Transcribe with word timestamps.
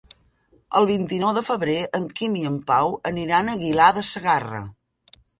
El 0.77 0.85
vint-i-nou 0.91 1.33
de 1.37 1.41
febrer 1.49 1.75
en 1.99 2.07
Quim 2.19 2.37
i 2.39 2.45
en 2.51 2.55
Pau 2.71 2.93
aniran 3.09 3.51
a 3.51 3.55
Aguilar 3.59 3.91
de 3.99 4.03
Segarra. 4.13 4.63